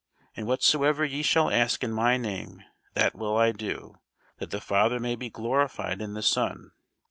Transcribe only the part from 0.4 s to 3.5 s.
whatsoever ye shall ask in my name, that will